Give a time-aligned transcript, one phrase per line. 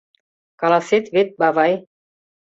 [0.59, 1.73] —Каласет вет, бавай?